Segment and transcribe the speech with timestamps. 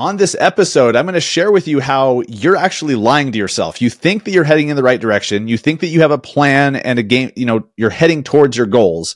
[0.00, 3.82] On this episode, I'm going to share with you how you're actually lying to yourself.
[3.82, 5.46] You think that you're heading in the right direction.
[5.46, 8.56] You think that you have a plan and a game, you know, you're heading towards
[8.56, 9.14] your goals.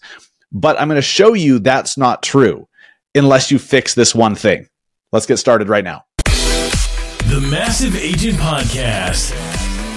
[0.52, 2.68] But I'm going to show you that's not true
[3.14, 4.68] unless you fix this one thing.
[5.10, 6.04] Let's get started right now.
[6.26, 9.53] The Massive Agent Podcast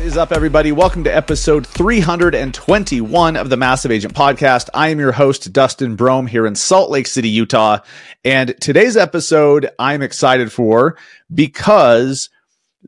[0.00, 0.72] What is up, everybody?
[0.72, 4.70] Welcome to episode 321 of the Massive Agent Podcast.
[4.72, 7.80] I am your host, Dustin Brohm, here in Salt Lake City, Utah.
[8.24, 10.96] And today's episode I'm excited for
[11.34, 12.30] because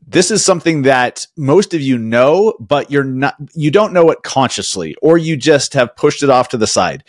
[0.07, 4.23] this is something that most of you know, but you're not, you don't know it
[4.23, 7.03] consciously, or you just have pushed it off to the side.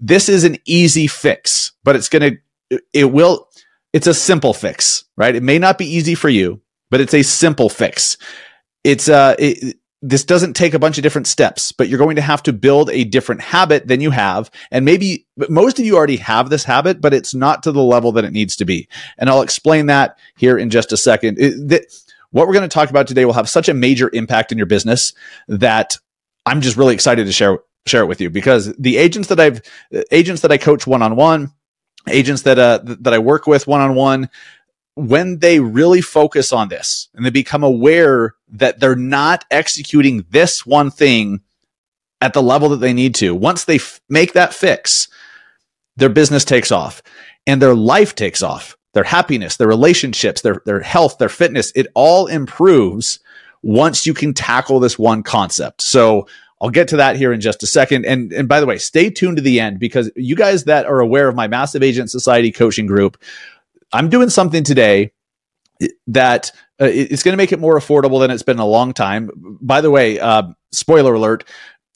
[0.00, 2.38] This is an easy fix, but it's going
[2.70, 3.48] to, it will,
[3.92, 5.36] it's a simple fix, right?
[5.36, 8.16] It may not be easy for you, but it's a simple fix
[8.84, 12.22] it's uh it, this doesn't take a bunch of different steps, but you're going to
[12.22, 14.50] have to build a different habit than you have.
[14.70, 18.12] And maybe most of you already have this habit, but it's not to the level
[18.12, 18.86] that it needs to be.
[19.16, 21.38] And I'll explain that here in just a second.
[21.40, 21.86] It,
[22.32, 24.66] what we're going to talk about today will have such a major impact in your
[24.66, 25.14] business
[25.48, 25.96] that
[26.44, 29.62] I'm just really excited to share share it with you because the agents that I've
[30.10, 31.52] agents that I coach one on one,
[32.08, 34.28] agents that uh that I work with one on one,
[34.96, 40.64] when they really focus on this and they become aware that they're not executing this
[40.64, 41.40] one thing
[42.20, 45.08] at the level that they need to, once they f- make that fix,
[45.96, 47.02] their business takes off
[47.46, 48.76] and their life takes off.
[48.94, 53.18] Their happiness, their relationships, their, their health, their fitness, it all improves
[53.62, 55.82] once you can tackle this one concept.
[55.82, 56.28] So
[56.60, 58.06] I'll get to that here in just a second.
[58.06, 61.00] And, and by the way, stay tuned to the end because you guys that are
[61.00, 63.20] aware of my Massive Agent Society coaching group,
[63.94, 65.12] I'm doing something today
[66.08, 66.50] that
[66.80, 69.30] uh, it's going to make it more affordable than it's been in a long time.
[69.60, 71.44] By the way, uh, spoiler alert.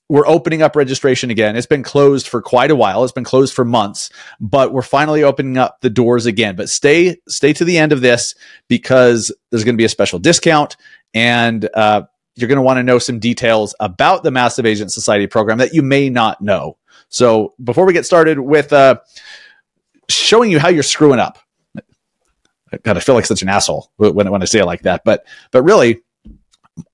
[0.08, 1.56] We're opening up registration again.
[1.56, 3.03] It's been closed for quite a while.
[3.03, 4.10] It's been closed for months,
[4.41, 6.56] but we're finally opening up the doors again.
[6.56, 8.34] But stay, stay to the end of this
[8.69, 10.76] because there's going to be a special discount
[11.12, 12.03] and, uh,
[12.37, 15.75] you're going to want to know some details about the Massive Agent Society program that
[15.75, 16.78] you may not know.
[17.08, 19.00] So before we get started with, uh,
[20.08, 21.41] showing you how you're screwing up,
[22.73, 25.03] I feel like such an asshole when, when I say it like that.
[25.05, 26.03] But but really,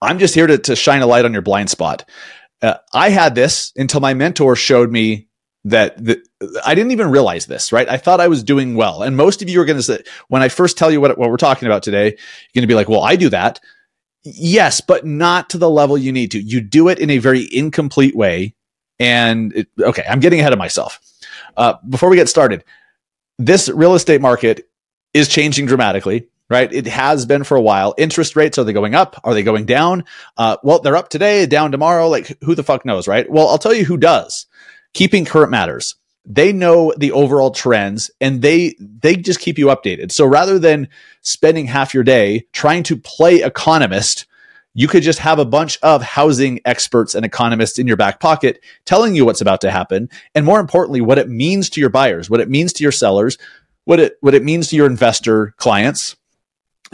[0.01, 2.09] I'm just here to, to shine a light on your blind spot.
[2.63, 5.29] Uh, I had this until my mentor showed me
[5.65, 6.23] that the,
[6.65, 7.89] I didn't even realize this, right?
[7.89, 9.03] I thought I was doing well.
[9.03, 11.31] And most of you are going to say, when I first tell you what, what
[11.31, 13.61] we're talking about today, you're going to be like, well, I do that.
[14.25, 16.41] Yes, but not to the level you need to.
[16.41, 18.55] You do it in a very incomplete way.
[18.99, 21.01] And it, okay, I'm getting ahead of myself.
[21.57, 22.65] Uh, before we get started,
[23.39, 24.69] this real estate market
[25.15, 26.73] is changing dramatically right?
[26.73, 27.95] It has been for a while.
[27.97, 29.21] Interest rates, are they going up?
[29.25, 30.05] Are they going down?
[30.37, 32.09] Uh, well, they're up today, down tomorrow.
[32.09, 33.29] Like who the fuck knows, right?
[33.31, 34.47] Well, I'll tell you who does.
[34.93, 35.97] Keeping current matters.
[36.27, 40.11] They know the overall trends and they, they just keep you updated.
[40.11, 40.89] So rather than
[41.21, 44.27] spending half your day trying to play economist,
[44.73, 48.61] you could just have a bunch of housing experts and economists in your back pocket
[48.85, 50.09] telling you what's about to happen.
[50.35, 53.39] And more importantly, what it means to your buyers, what it means to your sellers,
[53.85, 56.17] what it what it means to your investor clients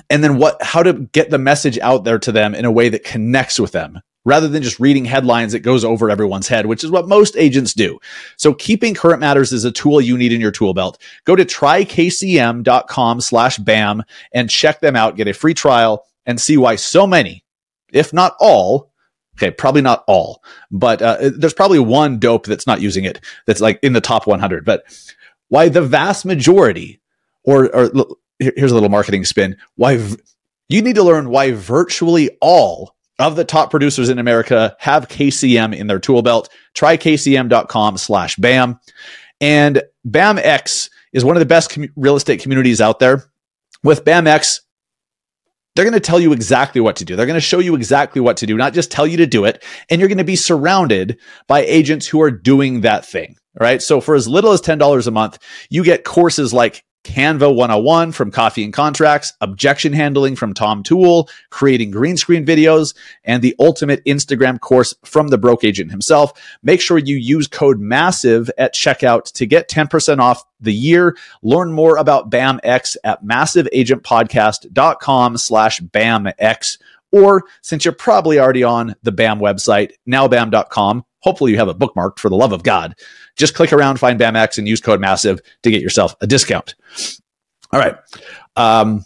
[0.09, 2.89] and then what how to get the message out there to them in a way
[2.89, 6.84] that connects with them rather than just reading headlines that goes over everyone's head which
[6.84, 7.99] is what most agents do.
[8.37, 11.00] So keeping current matters is a tool you need in your tool belt.
[11.25, 14.03] Go to trykcm.com slash bam
[14.33, 15.17] and check them out.
[15.17, 17.45] Get a free trial and see why so many
[17.93, 18.91] if not all
[19.37, 23.61] okay probably not all but uh, there's probably one dope that's not using it that's
[23.61, 24.84] like in the top 100 but
[25.50, 27.00] why the vast majority,
[27.44, 28.06] or, or
[28.38, 30.16] here's a little marketing spin, why v-
[30.69, 35.77] you need to learn why virtually all of the top producers in America have KCM
[35.77, 36.49] in their tool belt.
[36.75, 38.81] Try kcm.com slash BAM.
[39.41, 43.25] And BAMX is one of the best com- real estate communities out there.
[43.82, 44.61] With BAMX,
[45.75, 47.17] they're going to tell you exactly what to do.
[47.17, 49.44] They're going to show you exactly what to do, not just tell you to do
[49.44, 49.64] it.
[49.88, 53.37] And you're going to be surrounded by agents who are doing that thing.
[53.58, 53.82] Right.
[53.82, 55.38] So for as little as $10 a month,
[55.70, 61.29] you get courses like Canva 101 from Coffee and Contracts, objection handling from Tom Toole,
[61.50, 62.94] creating green screen videos,
[63.25, 66.32] and the ultimate Instagram course from the broke agent himself.
[66.62, 71.17] Make sure you use code MASSIVE at checkout to get 10% off the year.
[71.43, 76.79] Learn more about BAMX at massiveagentpodcast.com slash BAMX
[77.12, 82.19] Or since you're probably already on the BAM website, nowbam.com, hopefully you have it bookmarked
[82.19, 82.95] for the love of God.
[83.37, 86.75] Just click around, find BAMX, and use code MASSIVE to get yourself a discount.
[87.73, 87.97] All right.
[88.57, 89.05] Um,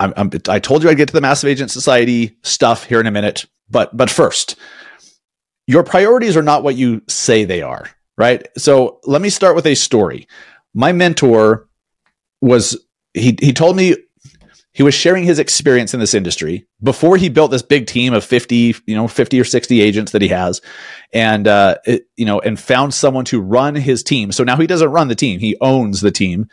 [0.00, 3.06] I'm, I'm, i told you I'd get to the Massive Agent Society stuff here in
[3.06, 4.56] a minute, but but first,
[5.66, 8.46] your priorities are not what you say they are, right?
[8.58, 10.26] So let me start with a story.
[10.74, 11.68] My mentor
[12.40, 12.84] was
[13.14, 13.96] he he told me
[14.72, 18.24] he was sharing his experience in this industry before he built this big team of
[18.24, 20.60] 50 you know 50 or 60 agents that he has
[21.12, 24.32] and uh it, you know and found someone to run his team.
[24.32, 25.40] So now he doesn't run the team.
[25.40, 26.48] He owns the team.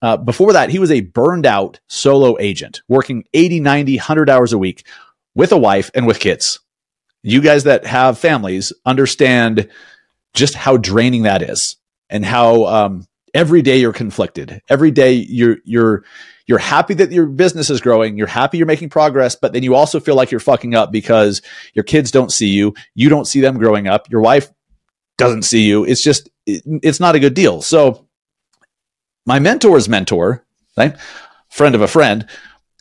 [0.00, 4.52] Uh, before that he was a burned out solo agent working 80 90 100 hours
[4.52, 4.84] a week
[5.34, 6.58] with a wife and with kids.
[7.22, 9.68] You guys that have families understand
[10.34, 11.76] just how draining that is
[12.10, 14.60] and how um, every day you're conflicted.
[14.68, 16.04] Every day you're you're
[16.46, 19.74] you're happy that your business is growing, you're happy you're making progress, but then you
[19.74, 21.42] also feel like you're fucking up because
[21.74, 24.50] your kids don't see you, you don't see them growing up, your wife
[25.18, 25.84] doesn't see you.
[25.84, 27.62] It's just it, it's not a good deal.
[27.62, 28.06] So
[29.26, 30.44] my mentor's mentor,
[30.76, 30.96] right?
[31.48, 32.26] Friend of a friend,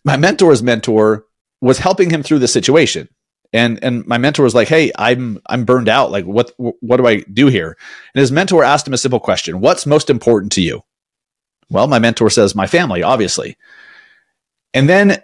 [0.03, 1.25] my mentor's mentor
[1.61, 3.07] was helping him through the situation.
[3.53, 6.09] And and my mentor was like, "Hey, I'm I'm burned out.
[6.09, 7.77] Like what what do I do here?"
[8.15, 10.83] And his mentor asked him a simple question, "What's most important to you?"
[11.71, 13.57] Well, my mentor says my family, obviously.
[14.73, 15.23] And then,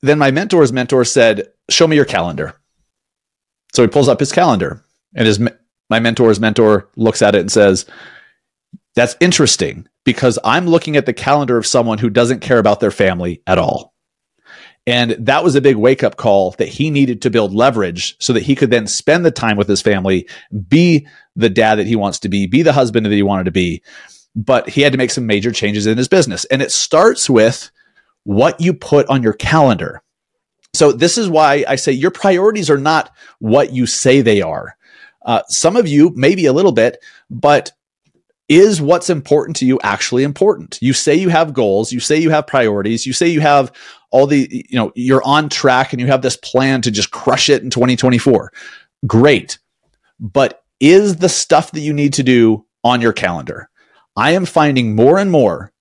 [0.00, 2.54] then my mentor's mentor said, show me your calendar.
[3.74, 4.82] So he pulls up his calendar
[5.14, 7.84] and his, my mentor's mentor looks at it and says,
[8.94, 12.90] that's interesting because I'm looking at the calendar of someone who doesn't care about their
[12.90, 13.92] family at all.
[14.86, 18.32] And that was a big wake up call that he needed to build leverage so
[18.32, 20.28] that he could then spend the time with his family,
[20.68, 21.06] be
[21.36, 23.82] the dad that he wants to be, be the husband that he wanted to be
[24.34, 26.44] but he had to make some major changes in his business.
[26.46, 27.70] And it starts with
[28.24, 30.02] what you put on your calendar.
[30.72, 34.76] So this is why I say your priorities are not what you say they are.
[35.24, 37.72] Uh, some of you, maybe a little bit, but
[38.48, 40.78] is what's important to you actually important?
[40.82, 43.72] You say you have goals, you say you have priorities, you say you have
[44.10, 47.48] all the, you know, you're on track and you have this plan to just crush
[47.48, 48.52] it in 2024.
[49.06, 49.58] Great.
[50.20, 53.70] But is the stuff that you need to do on your calendar?
[54.16, 55.72] I am finding more and more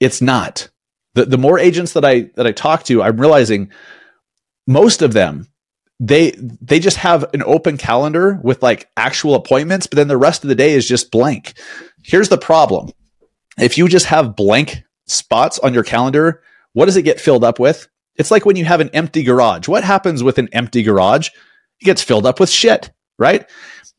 [0.00, 0.68] it's not.
[1.14, 3.70] The, the more agents that I that I talk to, I'm realizing
[4.66, 5.46] most of them
[6.00, 10.42] they they just have an open calendar with like actual appointments, but then the rest
[10.42, 11.54] of the day is just blank.
[12.02, 12.90] Here's the problem.
[13.56, 16.42] If you just have blank spots on your calendar,
[16.72, 17.86] what does it get filled up with?
[18.16, 19.68] It's like when you have an empty garage.
[19.68, 21.28] What happens with an empty garage?
[21.80, 22.90] It gets filled up with shit,
[23.22, 23.48] right?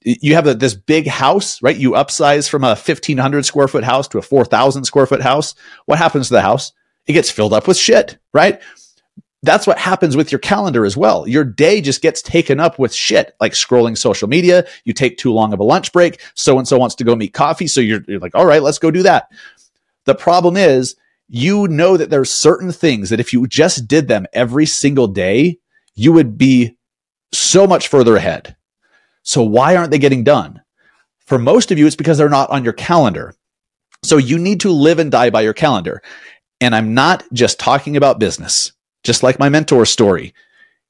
[0.04, 1.78] you have a, this big house, right?
[1.78, 5.56] You upsize from a 1500 square foot house to a 4000 square foot house.
[5.86, 6.72] What happens to the house?
[7.06, 8.62] It gets filled up with shit, right?
[9.42, 11.28] That's what happens with your calendar as well.
[11.28, 14.66] Your day just gets taken up with shit, like scrolling social media.
[14.86, 16.22] You take too long of a lunch break.
[16.34, 17.68] So and so wants to go meet coffee.
[17.68, 19.28] So you're, you're like, all right, let's go do that.
[20.06, 20.96] The problem is
[21.28, 25.60] you know that there's certain things that if you just did them every single day,
[25.96, 26.78] you would be
[27.34, 28.56] so much further ahead
[29.24, 30.62] so why aren't they getting done?
[31.26, 33.34] For most of you, it's because they're not on your calendar.
[34.04, 36.02] So you need to live and die by your calendar.
[36.60, 38.74] And I'm not just talking about business,
[39.04, 40.34] just like my mentor's story.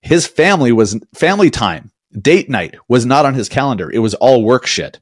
[0.02, 3.90] His family was family time, date night was not on his calendar.
[3.92, 5.00] It was all work shit.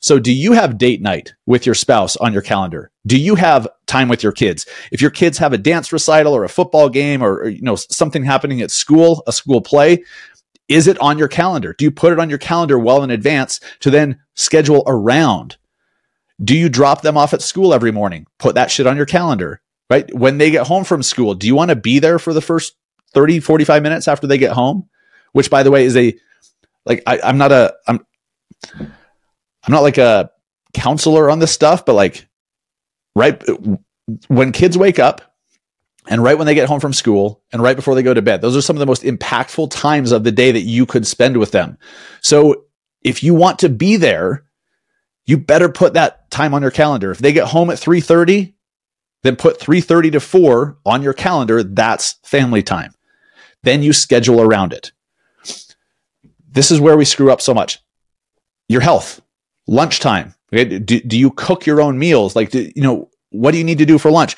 [0.00, 2.90] So do you have date night with your spouse on your calendar?
[3.06, 4.66] Do you have time with your kids?
[4.90, 7.76] If your kids have a dance recital or a football game or, or you know
[7.76, 10.02] something happening at school, a school play,
[10.72, 11.74] is it on your calendar?
[11.76, 15.56] Do you put it on your calendar well in advance to then schedule around?
[16.42, 18.26] Do you drop them off at school every morning?
[18.38, 19.60] Put that shit on your calendar,
[19.90, 20.12] right?
[20.14, 22.74] When they get home from school, do you want to be there for the first
[23.14, 24.88] 30, 45 minutes after they get home?
[25.32, 26.14] Which by the way is a,
[26.84, 28.04] like, I, I'm not a, I'm,
[28.80, 30.30] I'm not like a
[30.74, 32.28] counselor on this stuff, but like,
[33.14, 33.42] right
[34.28, 35.31] when kids wake up,
[36.08, 38.40] and right when they get home from school and right before they go to bed.
[38.40, 41.36] Those are some of the most impactful times of the day that you could spend
[41.36, 41.78] with them.
[42.20, 42.64] So
[43.02, 44.44] if you want to be there,
[45.26, 47.10] you better put that time on your calendar.
[47.12, 48.54] If they get home at 3:30,
[49.22, 51.62] then put 3:30 to 4 on your calendar.
[51.62, 52.94] That's family time.
[53.62, 54.90] Then you schedule around it.
[56.50, 57.78] This is where we screw up so much.
[58.68, 59.20] Your health,
[59.66, 60.34] lunchtime.
[60.52, 60.78] Okay?
[60.78, 62.36] Do, do you cook your own meals?
[62.36, 64.36] Like, do, you know, what do you need to do for lunch?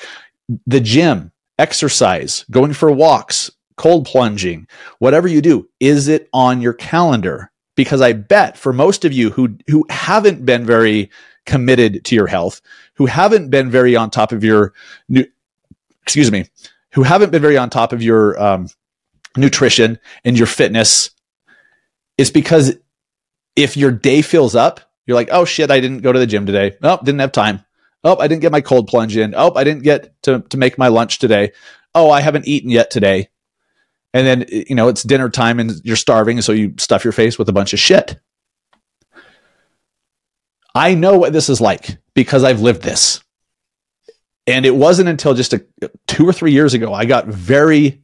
[0.67, 4.67] The gym exercise, going for walks, cold plunging,
[4.99, 7.51] whatever you do, is it on your calendar?
[7.75, 11.09] Because I bet for most of you who who haven't been very
[11.45, 12.61] committed to your health,
[12.95, 14.73] who haven't been very on top of your
[15.09, 15.25] new,
[16.01, 16.45] excuse me,
[16.93, 18.69] who haven't been very on top of your um,
[19.35, 21.11] nutrition and your fitness
[22.17, 22.77] is because
[23.55, 26.45] if your day fills up, you're like, oh shit, I didn't go to the gym
[26.45, 26.77] today.
[26.81, 27.63] Oh, didn't have time.
[28.05, 29.33] Oh, I didn't get my cold plunge in.
[29.35, 31.51] Oh, I didn't get to, to make my lunch today.
[31.95, 33.29] Oh, I haven't eaten yet today.
[34.13, 36.39] And then, you know, it's dinner time and you're starving.
[36.41, 38.19] So you stuff your face with a bunch of shit.
[40.75, 43.23] I know what this is like because I've lived this.
[44.45, 45.65] And it wasn't until just a,
[46.05, 48.03] two or three years ago I got very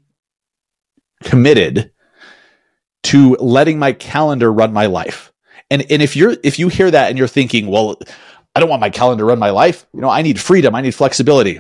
[1.24, 1.92] committed
[3.04, 5.32] to letting my calendar run my life.
[5.70, 7.98] And and if you're if you hear that and you're thinking, well,
[8.56, 10.82] I don't want my calendar to run my life, you know, I need freedom, I
[10.82, 11.60] need flexibility.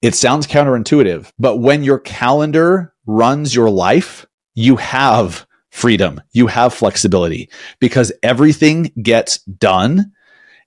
[0.00, 6.74] It sounds counterintuitive, but when your calendar runs your life, you have freedom, you have
[6.74, 10.12] flexibility because everything gets done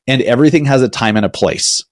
[0.08, 1.84] and everything has a time and a place.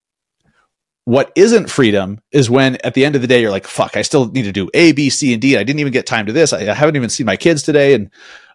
[1.06, 4.04] What isn't freedom is when at the end of the day you're like, fuck, I
[4.04, 5.58] still need to do A, B, C, and D.
[5.58, 6.54] I didn't even get time to this.
[6.54, 7.94] I, I haven't even seen my kids today.
[7.94, 8.10] And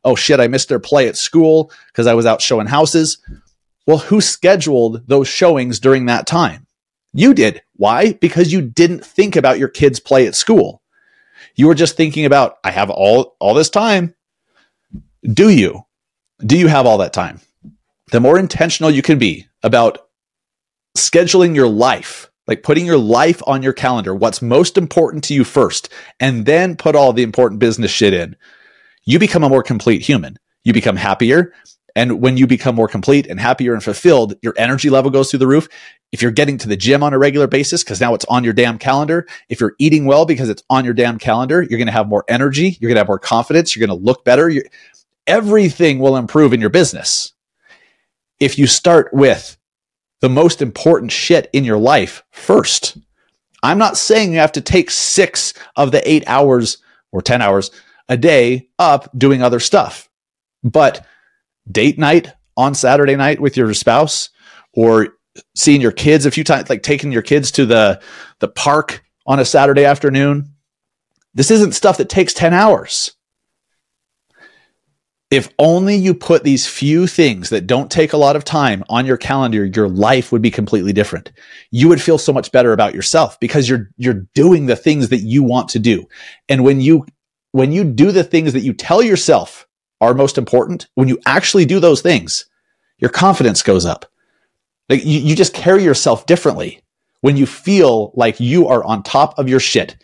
[0.04, 3.18] oh shit, I missed their play at school because I was out showing houses.
[3.88, 6.66] Well, who scheduled those showings during that time?
[7.14, 7.62] You did.
[7.73, 8.12] Why?
[8.12, 10.83] Because you didn't think about your kids' play at school.
[11.54, 14.14] You were just thinking about, I have all, all this time.
[15.25, 15.87] Do you?
[16.45, 17.40] Do you have all that time?
[18.12, 20.07] The more intentional you can be about
[20.95, 25.45] scheduling your life, like putting your life on your calendar, what's most important to you
[25.45, 25.88] first,
[26.21, 28.37] and then put all the important business shit in,
[29.07, 30.37] you become a more complete human.
[30.62, 31.54] You become happier.
[31.99, 35.40] And when you become more complete and happier and fulfilled, your energy level goes through
[35.40, 35.69] the roof.
[36.12, 38.52] If you're getting to the gym on a regular basis, because now it's on your
[38.52, 41.93] damn calendar, if you're eating well because it's on your damn calendar, you're going to
[41.93, 42.76] have more energy.
[42.78, 43.75] You're going to have more confidence.
[43.75, 44.49] You're going to look better.
[44.49, 44.67] You're,
[45.26, 47.33] everything will improve in your business.
[48.38, 49.59] If you start with
[50.21, 52.97] the most important shit in your life first.
[53.64, 56.78] I'm not saying you have to take six of the eight hours
[57.11, 57.73] or 10 hours
[58.09, 60.09] a day up doing other stuff,
[60.62, 61.05] but
[61.70, 64.30] date night on Saturday night with your spouse
[64.75, 65.14] or
[65.54, 68.00] seeing your kids a few times, like taking your kids to the,
[68.40, 70.52] the park on a Saturday afternoon.
[71.34, 73.12] This isn't stuff that takes 10 hours.
[75.30, 79.04] If only you put these few things that don't take a lot of time on
[79.04, 81.30] your calendar, your life would be completely different.
[81.70, 85.18] You would feel so much better about yourself because you're, you're doing the things that
[85.18, 86.06] you want to do.
[86.48, 87.04] And when you,
[87.52, 89.67] when you do the things that you tell yourself
[90.00, 92.47] are most important, when you actually do those things,
[92.99, 94.07] your confidence goes up.
[94.88, 96.83] Like you, you just carry yourself differently
[97.21, 99.97] when you feel like you are on top of your shit.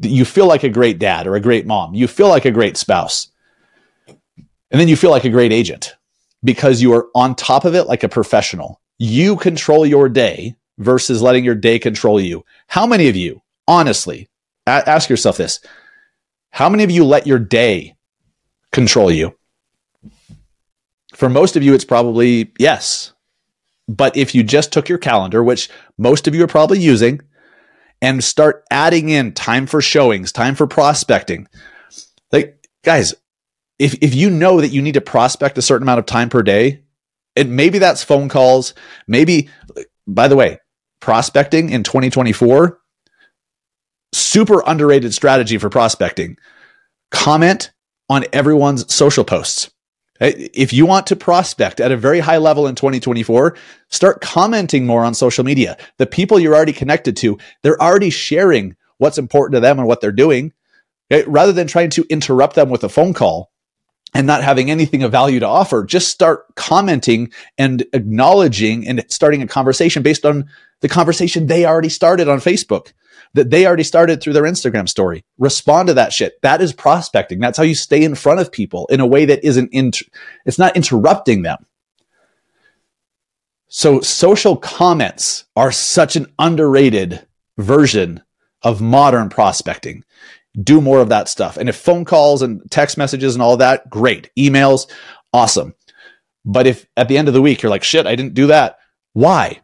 [0.00, 1.94] You feel like a great dad or a great mom.
[1.94, 3.30] You feel like a great spouse
[4.70, 5.96] and then you feel like a great agent
[6.44, 8.80] because you are on top of it like a professional.
[8.98, 12.44] You control your day versus letting your day control you.
[12.68, 14.28] How many of you, honestly,
[14.66, 15.60] a- ask yourself this.
[16.50, 17.96] How many of you let your day
[18.72, 19.36] control you?
[21.14, 23.12] For most of you, it's probably yes.
[23.88, 27.20] But if you just took your calendar, which most of you are probably using,
[28.00, 31.48] and start adding in time for showings, time for prospecting,
[32.32, 33.14] like guys,
[33.78, 36.42] if if you know that you need to prospect a certain amount of time per
[36.42, 36.82] day,
[37.36, 38.74] and maybe that's phone calls,
[39.06, 39.48] maybe
[40.06, 40.58] by the way,
[41.00, 42.80] prospecting in 2024
[44.12, 46.36] super underrated strategy for prospecting.
[47.10, 47.70] Comment
[48.10, 49.70] on everyone's social posts.
[50.20, 53.56] If you want to prospect at a very high level in 2024,
[53.88, 55.78] start commenting more on social media.
[55.96, 60.02] The people you're already connected to, they're already sharing what's important to them and what
[60.02, 60.52] they're doing.
[61.26, 63.50] Rather than trying to interrupt them with a phone call,
[64.12, 69.40] and not having anything of value to offer, just start commenting and acknowledging and starting
[69.42, 70.48] a conversation based on
[70.80, 72.92] the conversation they already started on Facebook,
[73.34, 75.24] that they already started through their Instagram story.
[75.38, 76.40] Respond to that shit.
[76.42, 77.38] That is prospecting.
[77.38, 80.76] That's how you stay in front of people in a way that isn't, it's not
[80.76, 81.66] interrupting them.
[83.68, 88.22] So social comments are such an underrated version
[88.62, 90.04] of modern prospecting
[90.60, 91.56] do more of that stuff.
[91.56, 94.30] And if phone calls and text messages and all that, great.
[94.36, 94.90] Emails,
[95.32, 95.74] awesome.
[96.44, 98.78] But if at the end of the week you're like, shit, I didn't do that,
[99.12, 99.60] why?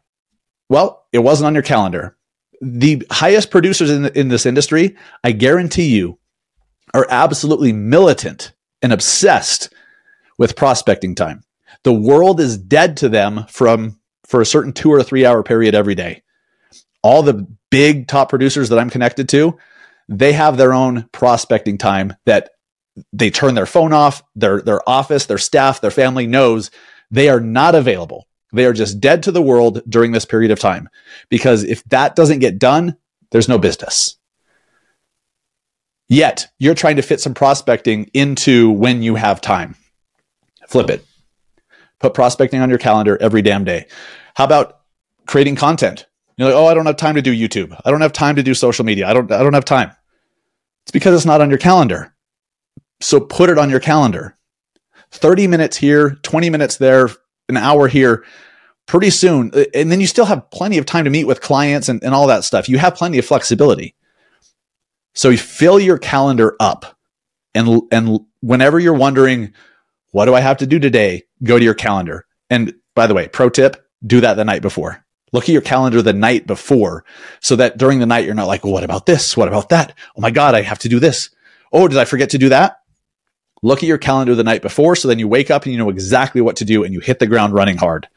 [0.68, 2.15] Well, it wasn't on your calendar.
[2.60, 6.18] The highest producers in, in this industry, I guarantee you,
[6.94, 9.72] are absolutely militant and obsessed
[10.38, 11.42] with prospecting time.
[11.82, 15.75] The world is dead to them from for a certain two or three hour period
[15.75, 16.22] every day.
[17.02, 19.58] All the big top producers that I'm connected to,
[20.08, 22.50] they have their own prospecting time that
[23.12, 26.70] they turn their phone off, their their office, their staff, their family knows
[27.10, 28.26] they are not available.
[28.53, 30.88] They are just dead to the world during this period of time.
[31.29, 32.97] Because if that doesn't get done,
[33.31, 34.17] there's no business.
[36.09, 39.75] Yet you're trying to fit some prospecting into when you have time.
[40.69, 41.05] Flip it.
[41.99, 43.87] Put prospecting on your calendar every damn day.
[44.35, 44.81] How about
[45.26, 46.07] creating content?
[46.37, 47.79] You're like, oh, I don't have time to do YouTube.
[47.85, 49.09] I don't have time to do social media.
[49.09, 49.91] I don't, I don't have time.
[50.85, 52.15] It's because it's not on your calendar.
[53.00, 54.37] So put it on your calendar.
[55.12, 57.11] 30 minutes here, 20 minutes there,
[57.49, 58.25] an hour here,
[58.87, 59.50] pretty soon.
[59.55, 62.15] Uh, and then you still have plenty of time to meet with clients and, and
[62.15, 62.69] all that stuff.
[62.69, 63.95] You have plenty of flexibility.
[65.15, 66.99] So you fill your calendar up.
[67.55, 69.55] And, and whenever you're wondering,
[70.12, 71.25] what do I have to do today?
[71.43, 72.26] Go to your calendar.
[72.50, 75.05] And by the way, pro tip, do that the night before.
[75.33, 77.05] Look at your calendar the night before
[77.41, 79.37] so that during the night, you're not like, well, what about this?
[79.37, 79.95] What about that?
[80.17, 81.31] Oh my God, I have to do this.
[81.73, 82.79] Oh, did I forget to do that?
[83.66, 84.96] Look at your calendar the night before.
[84.96, 87.18] So then you wake up and you know exactly what to do and you hit
[87.18, 88.08] the ground running hard.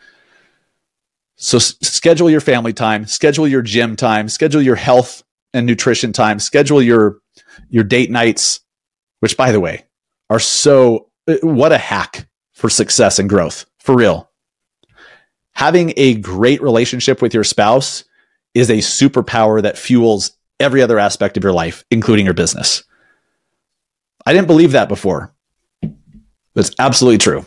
[1.37, 6.13] So s- schedule your family time, schedule your gym time, schedule your health and nutrition
[6.13, 7.19] time, schedule your,
[7.69, 8.59] your date nights,
[9.21, 9.85] which by the way,
[10.29, 14.29] are so, uh, what a hack for success and growth for real
[15.59, 18.05] having a great relationship with your spouse
[18.53, 22.85] is a superpower that fuels every other aspect of your life, including your business.
[24.25, 25.35] I didn't believe that before.
[26.59, 27.45] It's absolutely true.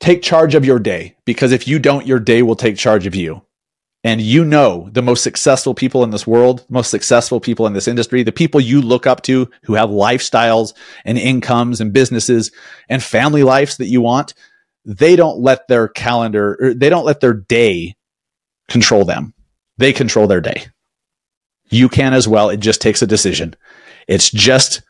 [0.00, 3.14] Take charge of your day because if you don't, your day will take charge of
[3.14, 3.42] you
[4.04, 7.88] and you know the most successful people in this world, most successful people in this
[7.88, 10.74] industry, the people you look up to who have lifestyles
[11.06, 12.52] and incomes and businesses
[12.90, 14.34] and family lives that you want,
[14.84, 17.96] they don't let their calendar, they don't let their day
[18.68, 19.32] control them.
[19.78, 20.66] They control their day.
[21.70, 22.50] You can as well.
[22.50, 23.56] It just takes a decision.
[24.06, 24.82] It's just,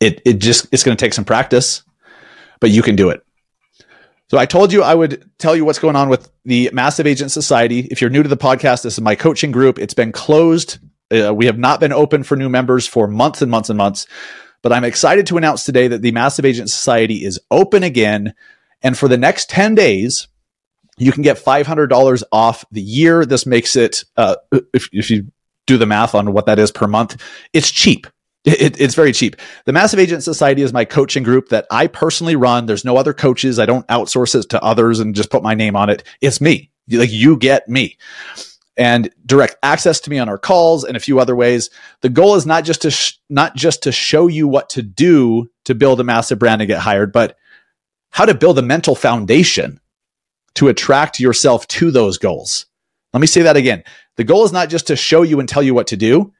[0.00, 1.82] it, it just, it's going to take some practice,
[2.60, 3.22] but you can do it.
[4.28, 7.30] So I told you I would tell you what's going on with the Massive Agent
[7.30, 7.80] Society.
[7.90, 9.78] If you're new to the podcast, this is my coaching group.
[9.78, 10.78] It's been closed.
[11.12, 14.06] Uh, we have not been open for new members for months and months and months.
[14.62, 18.34] But I'm excited to announce today that the Massive Agent Society is open again.
[18.82, 20.26] And for the next 10 days,
[20.98, 23.24] you can get $500 off the year.
[23.24, 24.36] This makes it, uh,
[24.72, 25.30] if, if you
[25.66, 28.08] do the math on what that is per month, it's cheap.
[28.46, 29.36] It, it's very cheap.
[29.64, 32.66] The Massive Agent Society is my coaching group that I personally run.
[32.66, 33.58] There's no other coaches.
[33.58, 36.04] I don't outsource it to others and just put my name on it.
[36.20, 36.70] It's me.
[36.88, 37.98] Like you get me
[38.76, 41.70] and direct access to me on our calls and a few other ways.
[42.02, 45.50] The goal is not just to sh- not just to show you what to do
[45.64, 47.36] to build a massive brand and get hired, but
[48.10, 49.80] how to build a mental foundation
[50.54, 52.66] to attract yourself to those goals.
[53.12, 53.82] Let me say that again.
[54.16, 56.32] The goal is not just to show you and tell you what to do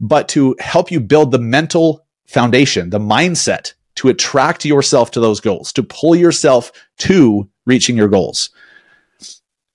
[0.00, 5.40] but to help you build the mental foundation, the mindset to attract yourself to those
[5.40, 8.50] goals, to pull yourself to reaching your goals.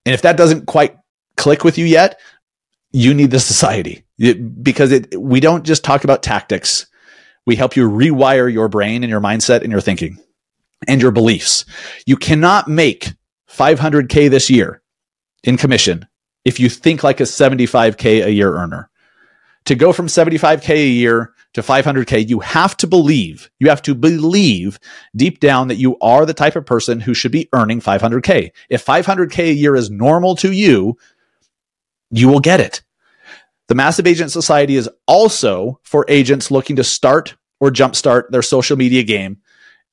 [0.06, 0.98] And if that doesn't quite
[1.38, 2.20] click with you yet,
[2.92, 6.88] you need the society it, because it, we don't just talk about tactics.
[7.46, 10.18] We help you rewire your brain and your mindset and your thinking
[10.88, 11.66] and your beliefs.
[12.06, 13.14] You cannot make
[13.50, 14.82] 500K this year
[15.44, 16.08] in commission
[16.46, 18.90] if you think like a 75K a year earner
[19.66, 23.96] to go from 75K a year to 500K, you have to believe, you have to
[23.96, 24.80] believe
[25.16, 28.52] deep down that you are the type of person who should be earning 500K.
[28.70, 30.98] If 500K a year is normal to you,
[32.12, 32.84] you will get it.
[33.68, 38.78] The Massive Agent Society is also for agents looking to start or jumpstart their social
[38.78, 39.38] media game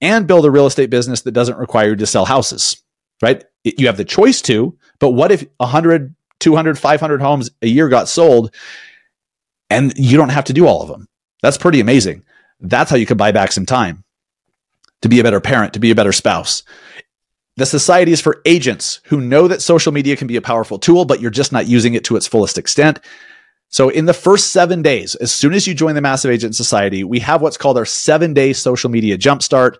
[0.00, 2.82] and build a real estate business that doesn't require you to sell houses,
[3.22, 3.44] right?
[3.64, 8.08] You have the choice to, but what if 100, 200, 500 homes a year got
[8.08, 8.52] sold
[9.72, 11.08] and you don't have to do all of them.
[11.42, 12.24] That's pretty amazing.
[12.60, 14.04] That's how you could buy back some time
[15.00, 16.62] to be a better parent, to be a better spouse.
[17.56, 21.04] The society is for agents who know that social media can be a powerful tool,
[21.04, 23.00] but you're just not using it to its fullest extent.
[23.68, 27.04] So in the first seven days, as soon as you join the Massive Agent Society,
[27.04, 29.76] we have what's called our seven day social media jumpstart.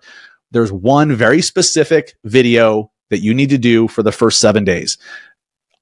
[0.51, 4.97] There's one very specific video that you need to do for the first seven days.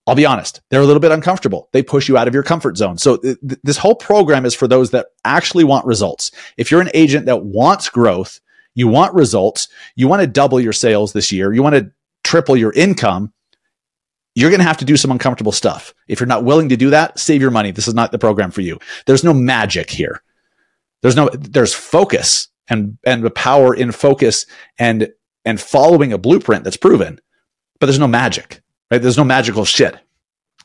[0.08, 1.70] I'll be honest, they're a little bit uncomfortable.
[1.74, 2.98] They push you out of your comfort zone.
[2.98, 6.32] So th- this whole program is for those that actually want results.
[6.58, 8.40] If you're an agent that wants growth,
[8.74, 11.92] you want results, you want to double your sales this year, you want to
[12.24, 13.32] triple your income,
[14.34, 15.94] you're going to have to do some uncomfortable stuff.
[16.08, 17.72] If you're not willing to do that, save your money.
[17.72, 18.80] This is not the program for you.
[19.06, 20.24] There's no magic here.
[21.02, 24.46] There's no, there's focus and, and the power in focus
[24.80, 25.10] and,
[25.46, 27.20] and following a blueprint that's proven,
[27.80, 28.62] but there's no magic
[28.92, 29.02] right?
[29.02, 29.98] There's no magical shit.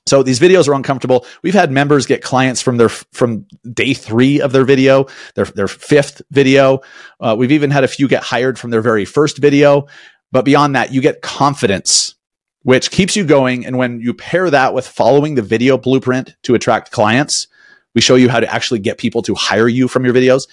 [0.07, 1.27] So these videos are uncomfortable.
[1.43, 5.69] We've had members get clients from their from day three of their video, their their
[5.69, 6.81] fifth video.
[7.19, 9.87] Uh, we've even had a few get hired from their very first video.
[10.31, 12.15] But beyond that, you get confidence,
[12.63, 13.67] which keeps you going.
[13.67, 17.49] And when you pair that with following the video blueprint to attract clients,
[17.97, 20.47] We show you how to actually get people to hire you from your videos.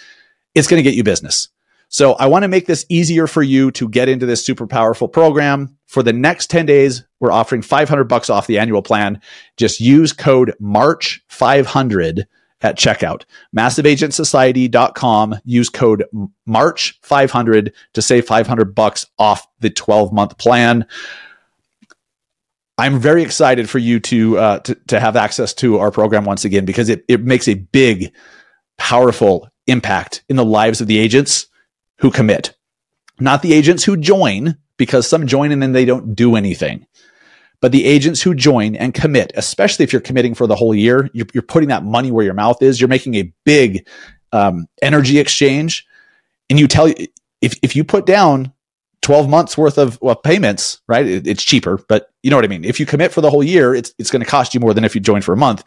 [0.55, 1.49] It's going to get you business.
[1.93, 5.07] So I want to make this easier for you to get into this super powerful
[5.07, 5.77] program.
[5.85, 9.21] For the next 10 days, we're offering 500 bucks off the annual plan.
[9.57, 12.23] Just use code MARCH500
[12.61, 13.25] at checkout.
[13.55, 15.35] MassiveAgentSociety.com.
[15.45, 16.05] Use code
[16.49, 20.87] MARCH500 to save 500 bucks off the 12 month plan.
[22.79, 26.43] I'm very excited for you to, uh, to, to have access to our program once
[26.43, 28.11] again because it, it makes a big,
[28.79, 31.49] powerful impact in the lives of the agents
[32.03, 32.53] who commit,
[33.21, 36.85] not the agents who join because some join and then they don't do anything.
[37.61, 41.09] But the agents who join and commit, especially if you're committing for the whole year,
[41.13, 42.81] you're, you're putting that money where your mouth is.
[42.81, 43.87] You're making a big
[44.33, 45.87] um, energy exchange.
[46.49, 46.93] And you tell
[47.39, 48.51] if, if you put down
[49.01, 51.07] 12 months worth of well, payments, right?
[51.07, 52.65] It, it's cheaper, but you know what I mean?
[52.65, 54.83] If you commit for the whole year, it's, it's going to cost you more than
[54.83, 55.63] if you join for a month.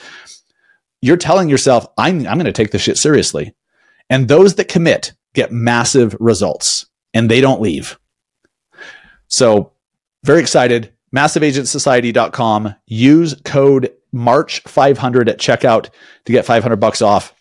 [1.01, 3.55] You're telling yourself, I'm, I'm going to take this shit seriously.
[4.11, 7.99] And those that commit get massive results and they don't leave.
[9.29, 9.72] So
[10.25, 12.75] very excited massiveagentsociety.com.
[12.87, 15.90] Use code March500 at checkout
[16.25, 17.33] to get 500 bucks off.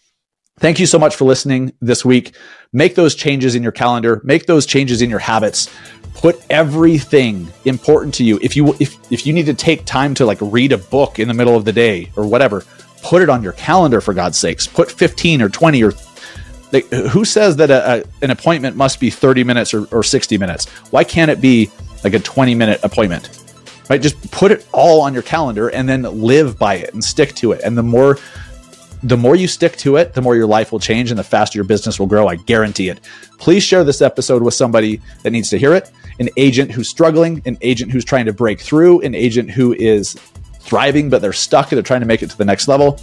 [0.60, 2.36] Thank you so much for listening this week.
[2.71, 5.69] Make those changes in your calendar, make those changes in your habits.
[6.13, 8.39] Put everything important to you.
[8.41, 11.27] If you if if you need to take time to like read a book in
[11.27, 12.63] the middle of the day or whatever,
[13.03, 14.65] put it on your calendar for God's sakes.
[14.65, 15.91] Put 15 or 20 or
[16.71, 20.38] like, who says that a, a, an appointment must be 30 minutes or, or 60
[20.38, 20.67] minutes?
[20.91, 21.69] Why can't it be
[22.04, 23.45] like a 20 minute appointment?
[23.89, 24.01] right?
[24.01, 27.51] Just put it all on your calendar and then live by it and stick to
[27.51, 27.62] it.
[27.63, 28.17] And the more
[29.04, 31.60] the more you stick to it, the more your life will change and the faster
[31.60, 32.28] your business will grow.
[32.28, 33.01] I guarantee it.
[33.38, 35.91] Please share this episode with somebody that needs to hear it.
[36.19, 40.13] An agent who's struggling, an agent who's trying to break through, an agent who is
[40.60, 42.99] thriving, but they're stuck and they're trying to make it to the next level.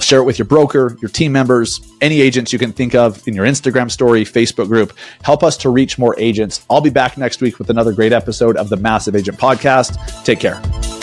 [0.00, 3.34] Share it with your broker, your team members, any agents you can think of in
[3.34, 4.96] your Instagram story, Facebook group.
[5.22, 6.64] Help us to reach more agents.
[6.68, 10.24] I'll be back next week with another great episode of the Massive Agent Podcast.
[10.24, 10.99] Take care.